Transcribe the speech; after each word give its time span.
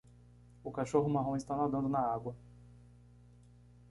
O 0.63 0.71
cachorro 0.71 1.07
marrom 1.07 1.35
está 1.35 1.55
nadando 1.55 1.87
na 1.87 1.99
água 1.99 2.35